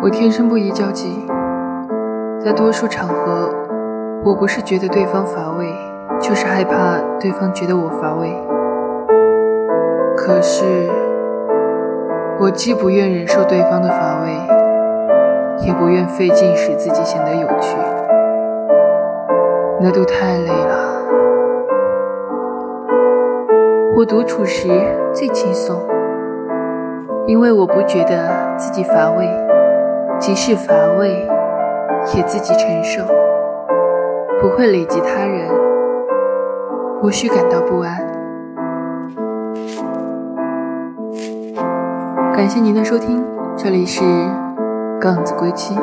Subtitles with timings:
[0.00, 1.26] 我天生不宜交际，
[2.38, 3.52] 在多数场合，
[4.24, 5.74] 我不是觉得对方乏味，
[6.20, 8.32] 就是害怕对方觉得我乏味。
[10.16, 10.88] 可是，
[12.38, 14.30] 我既不愿忍受对方的乏味，
[15.66, 17.76] 也不愿费劲使自己显得有趣，
[19.80, 20.94] 那都太累了。
[23.96, 24.68] 我独处时
[25.12, 25.76] 最轻松，
[27.26, 29.47] 因为我不觉得自己乏味。
[30.20, 31.26] 即使乏味，
[32.14, 33.04] 也自己承受，
[34.40, 35.48] 不会累及他人，
[37.02, 38.04] 无需感到不安。
[42.34, 43.24] 感谢您的收听，
[43.56, 44.02] 这里是
[45.00, 45.78] 杠子归期。